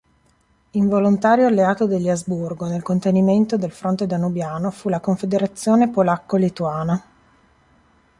Involontario 0.71 1.45
alleato 1.45 1.85
degli 1.85 2.09
Asburgo 2.09 2.65
nel 2.65 2.81
contenimento 2.81 3.55
del 3.55 3.69
fronte 3.69 4.07
danubiano 4.07 4.71
fu 4.71 4.89
la 4.89 4.99
Confederazione 4.99 5.91
Polacco-Lituana. 5.91 7.03